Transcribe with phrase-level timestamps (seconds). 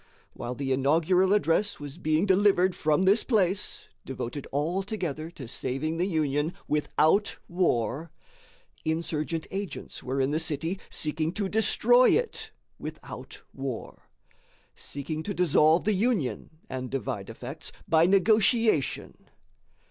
[0.33, 6.07] While the inaugural address was being delivered from this place, devoted altogether to saving the
[6.07, 8.09] Union without war,
[8.83, 14.09] insurgent agents were in the city seeking to destroy it without war
[14.73, 19.29] seeking to dissolve the Union, and divide effects, by negotiation.